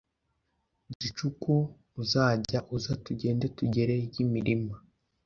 [1.01, 1.53] gicuku
[2.01, 4.75] uzajya uza tugende tugere y’imilima